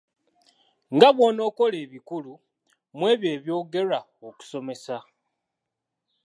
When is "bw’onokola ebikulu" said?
1.15-2.33